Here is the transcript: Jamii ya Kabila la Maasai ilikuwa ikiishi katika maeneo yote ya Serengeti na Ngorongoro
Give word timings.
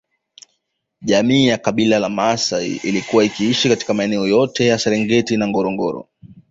Jamii 1.01 1.47
ya 1.47 1.57
Kabila 1.57 1.99
la 1.99 2.09
Maasai 2.09 2.71
ilikuwa 2.75 3.23
ikiishi 3.23 3.69
katika 3.69 3.93
maeneo 3.93 4.27
yote 4.27 4.65
ya 4.67 4.79
Serengeti 4.79 5.37
na 5.37 5.47
Ngorongoro 5.47 6.07